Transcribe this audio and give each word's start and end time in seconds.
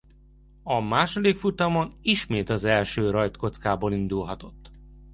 A 0.63 0.79
második 0.79 1.37
futamon 1.37 1.93
ismét 2.01 2.49
az 2.49 2.63
első 2.63 3.09
rajtkockából 3.09 3.93
indulhatott. 3.93 4.71